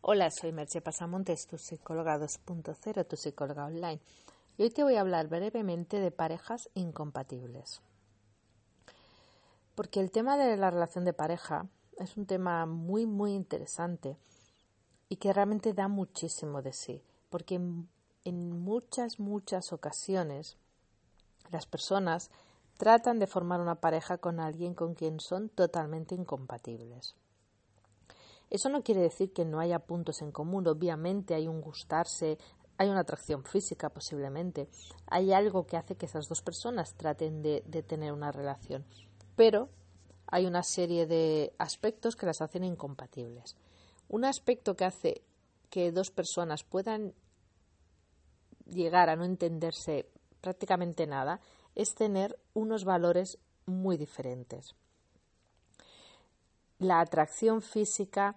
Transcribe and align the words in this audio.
Hola, 0.00 0.30
soy 0.30 0.52
Merche 0.52 0.80
Pasamontes, 0.80 1.48
tu 1.48 1.58
psicóloga 1.58 2.18
2.0, 2.18 3.06
tu 3.06 3.16
psicóloga 3.16 3.64
online. 3.64 4.00
Y 4.56 4.62
hoy 4.62 4.70
te 4.70 4.84
voy 4.84 4.94
a 4.94 5.00
hablar 5.00 5.26
brevemente 5.26 5.98
de 5.98 6.12
parejas 6.12 6.70
incompatibles. 6.74 7.82
Porque 9.74 9.98
el 9.98 10.12
tema 10.12 10.38
de 10.38 10.56
la 10.56 10.70
relación 10.70 11.04
de 11.04 11.12
pareja 11.12 11.66
es 11.98 12.16
un 12.16 12.26
tema 12.26 12.64
muy, 12.64 13.06
muy 13.06 13.32
interesante 13.32 14.16
y 15.08 15.16
que 15.16 15.32
realmente 15.32 15.74
da 15.74 15.88
muchísimo 15.88 16.62
de 16.62 16.72
sí. 16.72 17.02
Porque 17.28 17.56
en, 17.56 17.88
en 18.24 18.52
muchas, 18.52 19.18
muchas 19.18 19.72
ocasiones 19.72 20.56
las 21.50 21.66
personas 21.66 22.30
tratan 22.76 23.18
de 23.18 23.26
formar 23.26 23.60
una 23.60 23.80
pareja 23.80 24.16
con 24.18 24.38
alguien 24.38 24.74
con 24.74 24.94
quien 24.94 25.18
son 25.18 25.48
totalmente 25.48 26.14
incompatibles. 26.14 27.16
Eso 28.50 28.68
no 28.68 28.82
quiere 28.82 29.02
decir 29.02 29.32
que 29.32 29.44
no 29.44 29.60
haya 29.60 29.78
puntos 29.78 30.22
en 30.22 30.32
común, 30.32 30.66
obviamente 30.66 31.34
hay 31.34 31.48
un 31.48 31.60
gustarse, 31.60 32.38
hay 32.78 32.88
una 32.88 33.00
atracción 33.00 33.44
física 33.44 33.90
posiblemente, 33.90 34.68
hay 35.06 35.32
algo 35.32 35.66
que 35.66 35.76
hace 35.76 35.96
que 35.96 36.06
esas 36.06 36.28
dos 36.28 36.40
personas 36.42 36.94
traten 36.94 37.42
de, 37.42 37.60
tener 37.86 38.12
una 38.12 38.32
relación, 38.32 38.86
pero 39.36 39.68
hay 40.26 40.46
una 40.46 40.62
serie 40.62 41.06
de 41.06 41.52
aspectos 41.58 42.16
que 42.16 42.26
las 42.26 42.40
hacen 42.40 42.64
incompatibles. 42.64 43.56
Un 44.08 44.24
aspecto 44.24 44.76
que 44.76 44.84
hace 44.84 45.22
que 45.70 45.92
dos 45.92 46.10
personas 46.10 46.64
puedan 46.64 47.14
llegar 48.64 49.10
a 49.10 49.16
no 49.16 49.24
entenderse 49.24 50.08
prácticamente 50.40 51.06
nada 51.06 51.40
es 51.74 51.94
tener 51.94 52.38
unos 52.54 52.84
valores 52.84 53.38
muy 53.66 53.96
diferentes. 53.96 54.74
La 56.78 57.00
atracción 57.00 57.60
física 57.60 58.36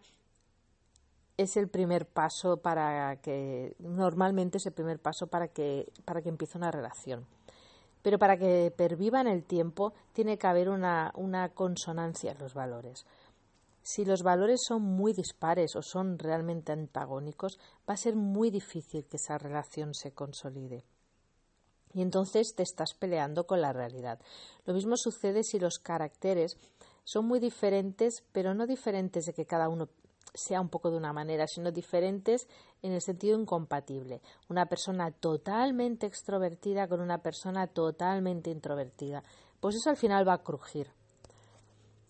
es 1.38 1.58
el 1.58 1.70
primer 1.70 2.08
paso 2.08 2.58
para 2.58 3.16
que 3.18 3.76
normalmente 3.80 4.58
es 4.58 4.66
el 4.66 4.74
primer 4.74 5.00
paso 5.00 5.28
para 5.28 5.48
que 5.48 5.92
para 6.06 6.22
que 6.22 6.30
empiece 6.30 6.58
una 6.58 6.72
relación. 6.72 7.26
Pero 8.02 8.18
para 8.18 8.38
que 8.38 8.74
perviva 8.76 9.22
en 9.22 9.28
el 9.28 9.44
tiempo 9.44 9.94
tiene 10.14 10.38
que 10.38 10.48
haber 10.48 10.70
una, 10.70 11.12
una 11.16 11.50
consonancia 11.50 12.32
en 12.32 12.40
los 12.40 12.54
valores. 12.54 13.06
Si 13.84 14.06
los 14.06 14.24
valores 14.24 14.62
son 14.68 14.84
muy 14.84 15.14
dispares 15.14 15.76
o 15.76 15.82
son 15.82 16.18
realmente 16.20 16.72
antagónicos, 16.72 17.60
va 17.88 17.94
a 17.94 17.98
ser 17.98 18.16
muy 18.16 18.50
difícil 18.50 19.06
que 19.06 19.18
esa 19.18 19.38
relación 19.38 19.94
se 19.94 20.14
consolide. 20.14 20.84
Y 21.94 22.02
entonces 22.02 22.54
te 22.56 22.64
estás 22.64 22.94
peleando 22.94 23.46
con 23.46 23.62
la 23.62 23.74
realidad. 23.74 24.20
Lo 24.66 24.74
mismo 24.74 24.96
sucede 24.98 25.44
si 25.44 25.60
los 25.60 25.80
caracteres 25.80 26.58
son 27.04 27.26
muy 27.26 27.40
diferentes, 27.40 28.24
pero 28.32 28.54
no 28.54 28.68
diferentes 28.68 29.26
de 29.26 29.34
que 29.34 29.46
cada 29.46 29.70
uno 29.70 29.90
sea 30.34 30.62
un 30.62 30.70
poco 30.70 30.90
de 30.90 30.98
una 30.98 31.14
manera, 31.14 31.46
sino 31.48 31.72
diferentes 31.72 32.48
en 32.82 32.94
el 32.94 33.02
sentido 33.02 33.40
incompatible. 33.40 34.22
Una 34.50 34.66
persona 34.68 35.12
totalmente 35.12 36.08
extrovertida 36.08 36.88
con 36.88 37.02
una 37.02 37.18
persona 37.20 37.68
totalmente 37.68 38.50
introvertida. 38.50 39.24
Pues 39.60 39.76
eso 39.76 39.90
al 39.90 39.98
final 39.98 40.28
va 40.28 40.36
a 40.36 40.44
crujir. 40.44 40.92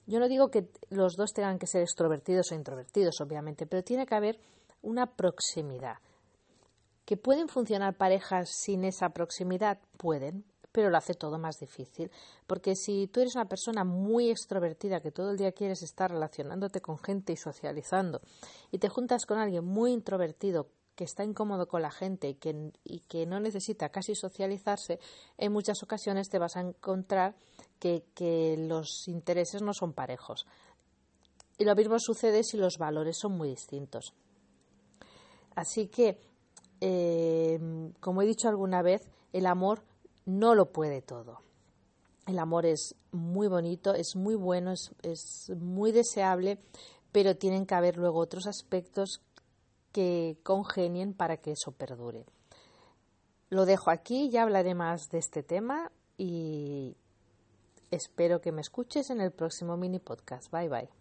Yo 0.08 0.20
no 0.20 0.28
digo 0.28 0.50
que 0.50 0.70
los 0.89 1.16
dos 1.16 1.31
tengan 1.33 1.58
que 1.58 1.67
ser 1.67 1.81
extrovertidos 1.81 2.52
o 2.52 2.55
introvertidos, 2.55 3.22
obviamente, 3.22 3.66
pero 3.66 3.83
tiene 3.83 4.05
que 4.05 4.16
haber 4.16 4.39
una 4.81 5.05
proximidad. 5.16 5.98
¿Que 7.05 7.17
pueden 7.17 7.48
funcionar 7.48 7.95
parejas 7.95 8.50
sin 8.64 8.83
esa 8.83 9.09
proximidad? 9.09 9.80
Pueden, 9.98 10.45
pero 10.72 10.89
lo 10.89 10.97
hace 10.97 11.14
todo 11.14 11.38
más 11.38 11.59
difícil. 11.59 12.11
Porque 12.47 12.75
si 12.75 13.08
tú 13.08 13.22
eres 13.22 13.36
una 13.36 13.47
persona 13.47 13.83
muy 13.83 14.30
extrovertida, 14.30 15.02
que 15.02 15.11
todo 15.11 15.31
el 15.31 15.38
día 15.38 15.52
quieres 15.52 15.81
estar 15.83 16.11
relacionándote 16.11 16.81
con 16.81 16.97
gente 16.97 17.33
y 17.33 17.38
socializando, 17.38 18.22
y 18.72 18.77
te 18.80 18.89
juntas 18.89 19.25
con 19.25 19.39
alguien 19.39 19.66
muy 19.66 19.92
introvertido, 19.92 20.67
que 20.95 21.05
está 21.05 21.23
incómodo 21.23 21.67
con 21.67 21.81
la 21.81 21.89
gente 21.89 22.30
y 22.30 22.36
que, 22.36 22.72
y 22.83 22.99
que 23.02 23.25
no 23.25 23.39
necesita 23.39 23.89
casi 23.89 24.14
socializarse, 24.14 24.99
en 25.38 25.52
muchas 25.52 25.81
ocasiones 25.83 26.30
te 26.30 26.38
vas 26.38 26.58
a 26.58 26.61
encontrar 26.61 27.36
que, 27.80 28.03
que 28.14 28.55
los 28.58 29.08
intereses 29.08 29.61
no 29.61 29.73
son 29.73 29.93
parejos. 29.93 30.45
Y 31.58 31.65
lo 31.65 31.76
mismo 31.76 31.98
sucede 31.98 32.43
si 32.43 32.58
los 32.58 32.77
valores 32.77 33.17
son 33.17 33.38
muy 33.38 33.49
distintos. 33.49 34.14
Así 35.55 35.88
que 35.88 36.17
Em, 36.82 37.93
como 37.99 38.23
he 38.23 38.26
dicho 38.26 38.49
alguna 38.49 38.82
vez, 38.82 39.08
el 39.33 39.45
amor 39.45 39.83
no 40.26 40.55
lo 40.55 40.71
puede 40.71 41.02
todo. 41.02 41.42
El 42.27 42.39
amor 42.39 42.65
es 42.65 42.95
muy 43.11 43.48
bonito, 43.48 43.93
es 43.93 44.15
muy 44.15 44.36
bueno, 44.36 44.71
es, 44.71 44.92
es 45.02 45.52
muy 45.58 45.92
deseable, 45.92 46.59
pero 47.11 47.36
tienen 47.36 47.65
que 47.65 47.76
haber 47.76 47.98
luego 47.98 48.20
otros 48.20 48.48
aspectos 48.48 49.21
que 49.92 50.37
congenien 50.43 51.14
para 51.14 51.37
que 51.37 51.52
eso 51.52 51.71
perdure. 51.71 52.26
Lo 53.49 53.65
dejo 53.65 53.92
aquí, 53.92 54.30
ya 54.30 54.43
hablaré 54.43 54.76
más 54.76 55.09
de 55.09 55.17
este 55.17 55.43
tema 55.43 55.92
y 56.17 56.95
espero 57.89 58.39
que 58.39 58.52
me 58.52 58.61
escuches 58.61 59.09
en 59.09 59.20
el 59.20 59.32
próximo 59.32 59.76
mini 59.76 59.99
podcast. 59.99 60.49
Bye 60.52 60.70
bye. 60.70 61.01